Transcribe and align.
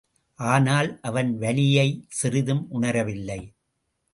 ஆனால் 0.39 0.99
அவன் 1.01 1.29
வலியைச் 1.37 2.01
சிறிதும் 2.09 2.67
உணரவில்லை. 2.71 3.41